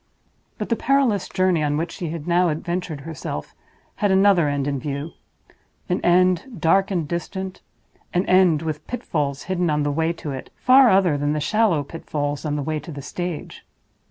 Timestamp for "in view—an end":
4.67-6.57